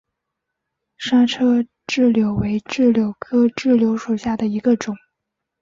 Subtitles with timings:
[0.97, 4.95] 莎车柽柳为柽柳科柽柳属下的一个种。